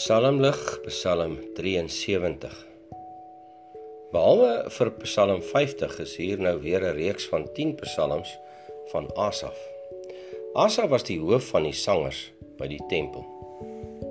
Psalmlig, 0.00 0.80
Psalm 0.86 1.34
73. 1.56 2.54
Behalwe 4.14 4.70
vir 4.72 4.90
Psalm 5.02 5.42
50 5.44 5.98
is 6.00 6.14
hier 6.16 6.40
nou 6.40 6.54
weer 6.62 6.80
'n 6.80 6.96
reeks 6.96 7.26
van 7.28 7.44
10 7.52 7.74
psalms 7.82 8.30
van 8.92 9.10
Asaf. 9.26 9.58
Asaf 10.54 10.88
was 10.88 11.04
die 11.04 11.18
hoof 11.20 11.52
van 11.52 11.68
die 11.68 11.76
sangers 11.76 12.32
by 12.56 12.66
die 12.72 12.80
tempel. 12.88 13.28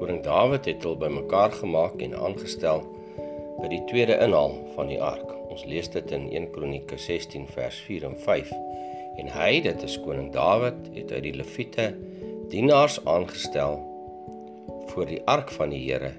Koning 0.00 0.24
Dawid 0.26 0.66
het 0.66 0.82
hulle 0.82 0.98
bymekaar 1.06 1.52
gemaak 1.52 2.02
en 2.02 2.18
aangestel 2.18 2.82
by 3.62 3.68
die 3.68 3.84
tweede 3.86 4.18
inhaal 4.18 4.58
van 4.74 4.90
die 4.90 5.00
ark. 5.00 5.30
Ons 5.54 5.64
lees 5.64 5.88
dit 5.88 6.10
in 6.10 6.30
1 6.32 6.50
Kronieke 6.50 6.98
16 6.98 7.46
vers 7.46 7.78
4 7.86 8.10
en 8.10 8.18
5. 8.18 8.50
En 9.22 9.28
hy, 9.38 9.60
dit 9.60 9.82
is 9.82 10.00
koning 10.00 10.32
Dawid, 10.32 10.90
het 10.94 11.12
uit 11.12 11.22
die 11.22 11.36
leviete 11.38 11.94
dienaars 12.50 13.04
aangestel 13.04 13.85
voor 14.96 15.10
die 15.10 15.20
ark 15.28 15.50
van 15.52 15.74
die 15.74 15.82
Here 15.84 16.14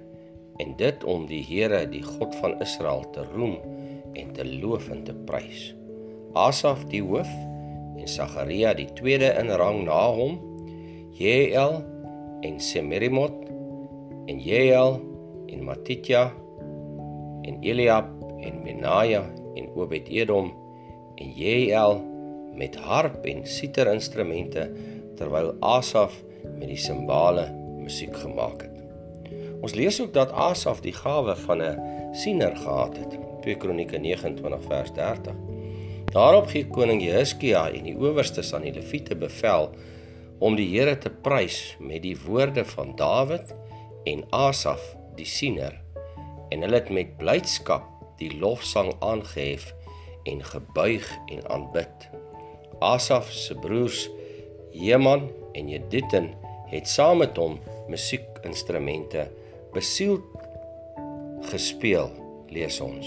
en 0.62 0.76
dit 0.78 1.04
om 1.10 1.26
die 1.30 1.42
Here, 1.46 1.82
die 1.90 2.04
God 2.06 2.36
van 2.38 2.60
Israel 2.62 3.02
te 3.14 3.24
roem 3.34 3.58
en 4.14 4.30
te 4.38 4.46
loof 4.46 4.92
en 4.94 5.02
te 5.06 5.16
prys. 5.26 5.72
Asaf 6.38 6.84
die 6.92 7.02
hoof 7.02 7.30
en 7.98 8.06
Sagaria 8.10 8.76
die 8.78 8.90
tweede 8.98 9.32
in 9.42 9.50
rang 9.58 9.84
na 9.88 10.04
hom, 10.14 10.38
Jeel 11.18 11.80
en 12.46 12.60
Semirimot 12.62 13.48
en 14.30 14.42
Jeel 14.46 15.00
en 15.50 15.66
Matitja 15.66 16.28
en 17.50 17.58
Eliab 17.66 18.14
en 18.46 18.62
Benaja 18.62 19.26
en 19.58 19.74
Obed-Edom 19.74 20.54
en 21.18 21.34
Jeel 21.34 22.02
met 22.58 22.78
harp 22.86 23.26
en 23.26 23.46
siterinstrumente 23.46 24.70
terwyl 25.18 25.56
Asaf 25.66 26.22
met 26.60 26.70
die 26.70 26.82
simbale 26.82 27.50
musiek 27.82 28.14
gemaak 28.22 28.66
het. 28.66 28.77
Ons 29.62 29.74
lees 29.74 30.02
ook 30.02 30.14
dat 30.14 30.32
Asaf 30.32 30.82
die 30.82 30.94
gawe 30.94 31.36
van 31.36 31.62
'n 31.64 31.80
siener 32.14 32.56
gehad 32.56 32.98
het. 32.98 33.18
2 33.42 33.56
Kronieke 33.56 33.98
29 33.98 34.62
vers 34.68 34.92
30. 34.94 35.34
Daarop 36.06 36.48
gee 36.48 36.68
koning 36.68 37.04
Jehiskia 37.04 37.70
en 37.70 37.84
die 37.84 37.98
owerstes 37.98 38.54
aan 38.54 38.62
die 38.62 38.74
leviete 38.74 39.16
bevel 39.16 39.70
om 40.40 40.56
die 40.56 40.68
Here 40.80 40.98
te 40.98 41.10
prys 41.10 41.76
met 41.80 42.02
die 42.02 42.18
woorde 42.26 42.66
van 42.66 42.96
Dawid 42.96 43.56
en 44.04 44.24
Asaf 44.30 44.96
die 45.16 45.26
siener 45.26 45.82
en 46.50 46.62
hulle 46.62 46.80
het 46.80 46.90
met 46.90 47.18
blydskap 47.18 47.84
die 48.18 48.32
lofsang 48.40 48.94
aangehef 49.00 49.74
en 50.24 50.44
gebuig 50.44 51.08
en 51.28 51.50
aanbid. 51.50 52.10
Asaf 52.80 53.32
se 53.32 53.56
broers 53.56 54.08
Heman 54.72 55.30
en 55.54 55.70
Jedutun 55.70 56.34
het 56.72 56.88
saam 56.88 57.18
met 57.24 57.38
hom 57.38 57.60
musiekinstrumente 57.88 59.28
besiel 59.78 60.18
gespeel, 61.52 62.10
lees 62.50 62.80
ons. 62.82 63.06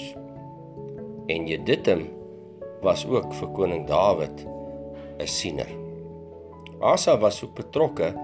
En 1.30 1.48
Jedutun 1.48 2.06
was 2.84 3.02
ook 3.08 3.32
vir 3.34 3.50
koning 3.56 3.86
Dawid 3.88 4.44
'n 5.18 5.26
siener. 5.26 5.70
Asa 6.80 7.18
was 7.18 7.42
ook 7.44 7.54
betrokke 7.54 8.14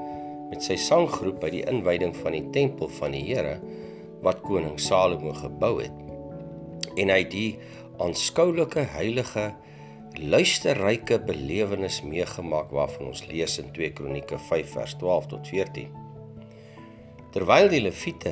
met 0.50 0.62
sy 0.62 0.77
sanggroep 0.77 1.41
by 1.41 1.50
die 1.50 1.64
inwyding 1.67 2.14
van 2.17 2.33
die 2.33 2.47
tempel 2.50 2.89
van 2.89 3.12
die 3.12 3.24
Here 3.27 3.58
wat 4.22 4.41
koning 4.41 4.78
Salomo 4.80 5.33
gebou 5.33 5.83
het. 5.83 5.92
En 6.97 7.11
hy 7.11 7.19
het 7.19 7.30
die 7.30 7.58
aanskoulike 7.98 8.80
heilige 8.80 9.52
luisterryke 10.14 11.19
belewenis 11.19 12.02
meegemaak 12.02 12.70
waarvan 12.70 13.06
ons 13.06 13.27
lees 13.27 13.58
in 13.58 13.72
2 13.72 13.92
Kronieke 13.92 14.39
5 14.39 14.72
vers 14.72 14.94
12 14.94 15.27
tot 15.27 15.48
14. 15.48 16.06
Terwyl 17.37 17.67
die 17.69 17.83
leviete 17.84 18.31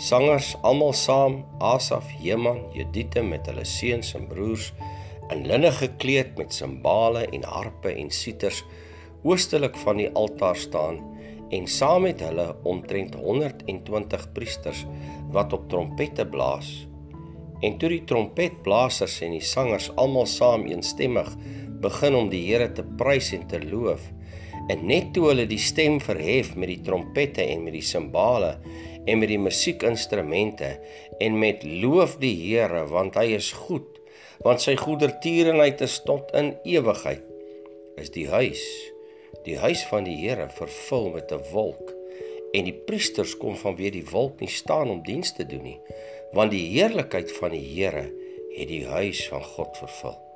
sangers 0.00 0.54
almal 0.64 0.94
saam 0.96 1.34
Asaf, 1.60 2.06
Heman, 2.22 2.62
Jedite 2.72 3.20
met 3.20 3.44
hulle 3.50 3.66
seuns 3.68 4.14
en 4.16 4.22
broers 4.30 4.70
in 5.34 5.42
linne 5.44 5.68
gekleed 5.76 6.30
met 6.40 6.56
simbale 6.56 7.26
en 7.28 7.44
harpe 7.44 7.92
en 7.92 8.08
siters 8.08 8.62
oostelik 9.20 9.76
van 9.82 10.00
die 10.00 10.08
altaar 10.16 10.56
staan 10.56 11.02
en 11.52 11.68
saam 11.68 12.06
met 12.06 12.24
hulle 12.24 12.46
omtrent 12.72 13.18
120 13.20 14.24
priesters 14.32 14.86
wat 15.36 15.52
op 15.52 15.68
trompette 15.68 16.24
blaas. 16.24 16.70
En 17.60 17.76
toe 17.76 17.92
die 17.98 18.06
trompetblasers 18.08 19.18
en 19.28 19.36
die 19.36 19.44
sangers 19.44 19.90
almal 20.00 20.30
saam 20.38 20.64
eensstemmig 20.72 21.28
begin 21.84 22.16
om 22.16 22.32
die 22.32 22.46
Here 22.48 22.72
te 22.72 22.86
prys 22.96 23.34
en 23.36 23.44
te 23.52 23.60
loof, 23.60 24.08
en 24.70 24.84
net 24.86 25.10
toe 25.14 25.26
hulle 25.30 25.46
die 25.50 25.60
stem 25.60 25.98
verhef 26.02 26.52
met 26.54 26.70
die 26.70 26.80
trompette 26.86 27.42
en 27.42 27.64
met 27.66 27.74
die 27.74 27.86
simbale 27.86 28.54
en 29.06 29.18
met 29.18 29.30
die 29.32 29.40
musiekinstrumente 29.40 30.70
en 31.20 31.38
met 31.40 31.64
loof 31.64 32.18
die 32.22 32.34
Here 32.44 32.84
want 32.90 33.18
hy 33.18 33.32
is 33.38 33.50
goed, 33.66 33.98
want 34.44 34.62
sy 34.62 34.76
goedertierenheid 34.78 35.82
is 35.84 35.98
tot 36.06 36.30
in 36.38 36.54
ewigheid, 36.68 37.24
is 38.00 38.12
die 38.14 38.28
huis, 38.30 38.62
die 39.46 39.58
huis 39.60 39.82
van 39.90 40.06
die 40.06 40.18
Here 40.20 40.48
vervul 40.54 41.10
met 41.16 41.32
'n 41.32 41.42
wolk 41.52 41.96
en 42.54 42.64
die 42.66 42.78
priesters 42.86 43.36
kom 43.38 43.56
vanweer 43.56 43.92
die 43.94 44.06
wolk 44.10 44.40
nie 44.40 44.50
staan 44.50 44.90
om 44.90 45.02
diens 45.06 45.32
te 45.32 45.46
doen 45.46 45.62
nie 45.62 45.78
want 46.32 46.54
die 46.54 46.66
heerlikheid 46.74 47.32
van 47.38 47.54
die 47.54 47.64
Here 47.74 48.06
het 48.54 48.68
die 48.70 48.84
huis 48.86 49.22
van 49.30 49.42
God 49.44 49.76
vervul. 49.78 50.29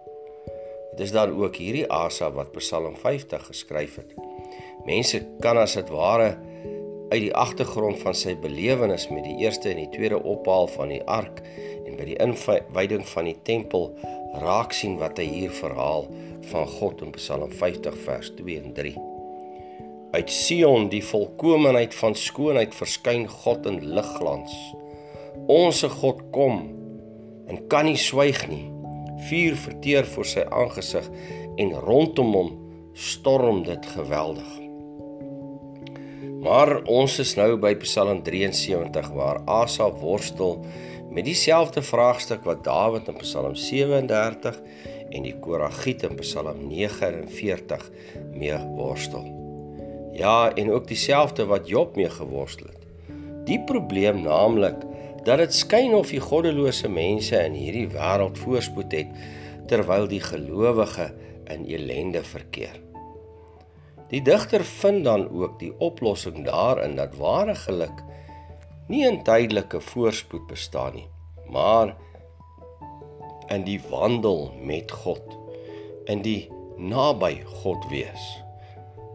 Dit 0.94 1.06
is 1.06 1.12
dan 1.12 1.34
ook 1.34 1.56
hierdie 1.58 1.86
Asa 1.90 2.30
wat 2.32 2.52
Psalm 2.54 2.96
50 2.96 3.46
geskryf 3.46 3.96
het. 3.96 4.14
Mense 4.86 5.24
kan 5.42 5.58
as 5.58 5.74
dit 5.74 5.88
ware 5.90 6.36
uit 7.10 7.20
die 7.20 7.34
agtergrond 7.34 7.98
van 8.02 8.14
sy 8.14 8.36
belewenis 8.38 9.08
met 9.10 9.24
die 9.26 9.36
eerste 9.42 9.72
en 9.72 9.80
die 9.82 9.90
tweede 9.90 10.20
ophaal 10.22 10.68
van 10.70 10.92
die 10.94 11.02
ark 11.10 11.42
en 11.84 11.96
by 11.98 12.06
die 12.08 12.18
inwyding 12.22 13.02
van 13.10 13.26
die 13.28 13.36
tempel 13.46 13.90
raak 14.42 14.74
sien 14.74 14.96
wat 15.02 15.18
hy 15.18 15.26
hier 15.30 15.54
verhaal 15.54 16.06
van 16.50 16.70
God 16.76 17.02
in 17.06 17.14
Psalm 17.18 17.50
50 17.50 17.98
vers 18.06 18.30
2 18.38 18.60
en 18.62 18.74
3. 18.76 18.94
Uit 20.14 20.30
Sion 20.30 20.88
die 20.92 21.02
volkomeheid 21.02 21.94
van 21.98 22.14
skoonheid 22.14 22.74
verskyn 22.74 23.26
God 23.30 23.66
in 23.66 23.80
ligglans. 23.98 24.54
Onse 25.50 25.90
God 25.90 26.22
kom 26.34 26.62
en 27.50 27.66
kan 27.66 27.90
nie 27.90 27.98
swyg 27.98 28.46
nie. 28.46 28.73
Vuur 29.28 29.56
verteer 29.56 30.06
voor 30.14 30.28
sy 30.28 30.44
aangesig 30.50 31.08
en 31.60 31.72
rondom 31.86 32.34
hom 32.34 32.52
storm 32.92 33.62
dit 33.66 33.86
geweldig. 33.94 34.50
Maar 36.44 36.82
ons 36.92 37.18
is 37.22 37.32
nou 37.38 37.54
by 37.56 37.72
Psalm 37.80 38.20
73 38.22 39.08
waar 39.16 39.40
Asa 39.48 39.86
worstel 40.02 40.58
met 41.14 41.24
dieselfde 41.24 41.82
vraagstuk 41.82 42.44
wat 42.44 42.64
Dawid 42.66 43.08
in 43.08 43.16
Psalm 43.22 43.54
37 43.56 44.58
en 45.14 45.24
die 45.24 45.34
Koragiet 45.40 46.04
in 46.04 46.18
Psalm 46.20 46.66
49 46.68 47.88
mee 48.34 48.58
worstel. 48.76 49.24
Ja, 50.14 50.52
en 50.54 50.70
ook 50.70 50.88
dieselfde 50.88 51.46
wat 51.46 51.68
Job 51.68 51.96
mee 51.96 52.10
geworstel 52.10 52.66
het. 52.66 52.82
Die 53.48 53.60
probleem 53.66 54.22
naamlik 54.22 54.84
dat 55.24 55.40
dit 55.40 55.54
skyn 55.56 55.94
of 55.96 56.10
die 56.12 56.20
goddelose 56.20 56.88
mense 56.92 57.38
in 57.46 57.56
hierdie 57.56 57.88
wêreld 57.94 58.36
voorspoed 58.40 58.92
het 58.92 59.12
terwyl 59.70 60.04
die 60.08 60.20
gelowige 60.20 61.08
in 61.52 61.64
ellende 61.64 62.20
verkeer. 62.28 62.76
Die 64.12 64.20
digter 64.22 64.64
vind 64.68 65.04
dan 65.08 65.24
ook 65.32 65.56
die 65.58 65.72
oplossing 65.82 66.42
daarin 66.44 66.96
dat 67.00 67.16
ware 67.16 67.54
geluk 67.56 68.02
nie 68.92 69.06
in 69.08 69.22
tydelike 69.24 69.80
voorspoed 69.80 70.44
bestaan 70.50 70.98
nie, 70.98 71.06
maar 71.48 71.94
in 73.52 73.64
die 73.64 73.80
wandel 73.88 74.50
met 74.60 74.92
God, 74.92 75.24
in 76.04 76.20
die 76.24 76.50
naby 76.76 77.38
God 77.62 77.88
wees. 77.88 78.26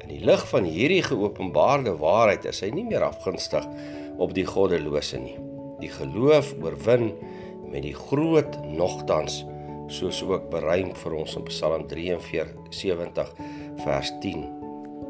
In 0.01 0.09
die 0.09 0.23
lig 0.25 0.41
van 0.49 0.65
hierdie 0.65 1.03
geopenbaarde 1.05 1.93
waarheid 2.01 2.49
is 2.49 2.63
hy 2.65 2.71
nie 2.73 2.87
meer 2.89 3.05
afgunstig 3.05 3.67
op 4.17 4.33
die 4.33 4.47
goddelose 4.49 5.21
nie 5.21 5.37
die 5.79 5.91
geloof 5.91 6.53
oorwin 6.61 7.11
met 7.69 7.83
die 7.85 7.95
groot 7.95 8.57
nogtans 8.65 9.43
soos 9.89 10.21
ook 10.25 10.49
bereik 10.51 10.93
vir 11.01 11.15
ons 11.23 11.35
in 11.39 11.45
Psalm 11.49 11.87
73 11.89 13.33
vers 13.83 14.11
10 14.21 14.45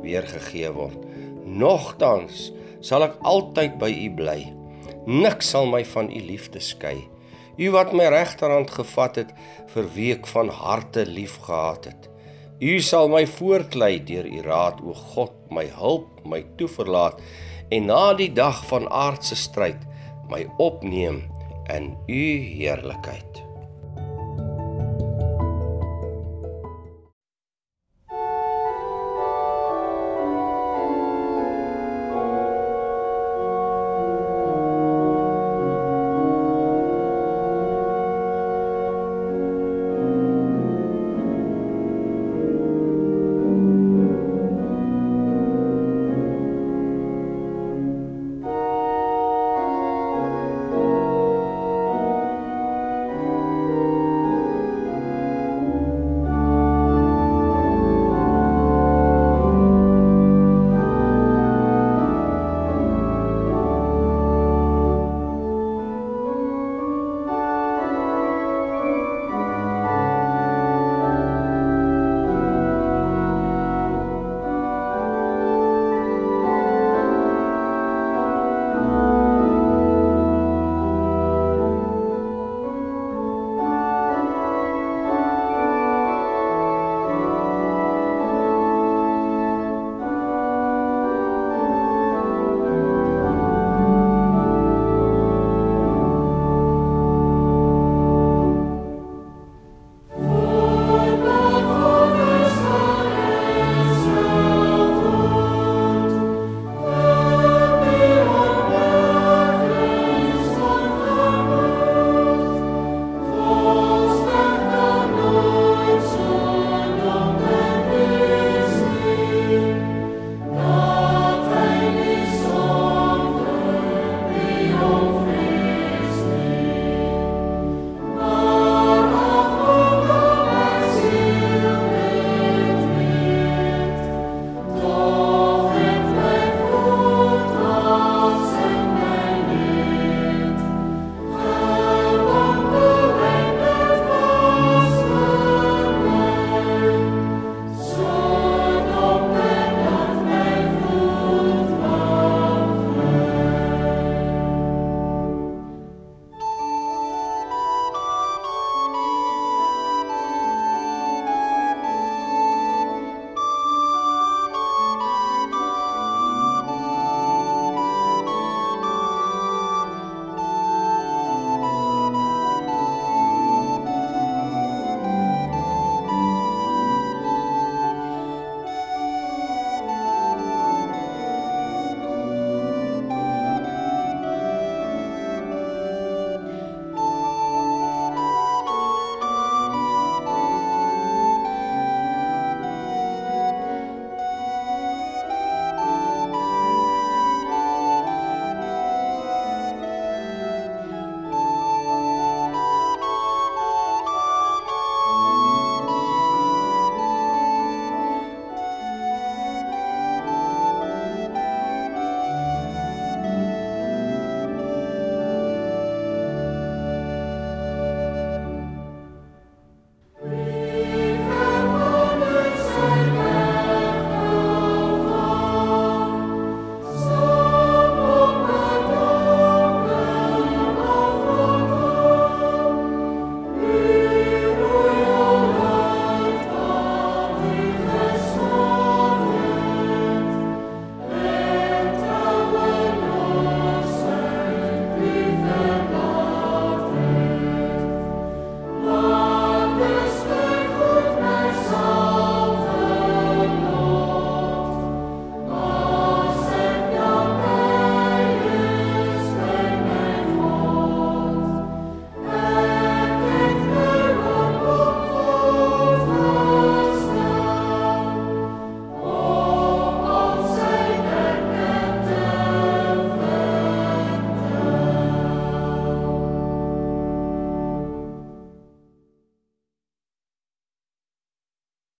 weergegee 0.03 0.71
word. 0.75 0.99
Nogtans 1.43 2.49
sal 2.85 3.03
ek 3.09 3.17
altyd 3.27 3.75
by 3.81 3.89
u 3.91 4.09
bly. 4.15 4.39
Niks 5.09 5.51
sal 5.51 5.67
my 5.67 5.81
van 5.95 6.11
u 6.11 6.21
liefde 6.23 6.61
skei. 6.63 6.97
U 7.59 7.73
wat 7.75 7.91
my 7.91 8.07
regterhand 8.13 8.71
gevat 8.71 9.19
het 9.19 9.33
vir 9.73 9.89
wie 9.95 10.13
ek 10.15 10.29
van 10.31 10.51
harte 10.61 11.03
lief 11.09 11.35
gehad 11.43 11.89
het. 11.91 12.07
U 12.59 12.79
sal 12.83 13.11
my 13.11 13.25
voortlei 13.27 13.97
deur 14.03 14.27
u 14.27 14.41
raad 14.43 14.79
o 14.83 14.95
God, 14.95 15.35
my 15.51 15.65
hulp, 15.79 16.07
my 16.27 16.43
toeverlaat 16.59 17.19
en 17.71 17.87
na 17.87 18.13
die 18.17 18.31
dag 18.35 18.61
van 18.67 18.87
aardse 18.91 19.35
stryd 19.39 19.83
my 20.29 20.47
opneem 20.57 21.21
in 21.67 21.97
u 22.05 22.23
heerlikheid. 22.57 23.48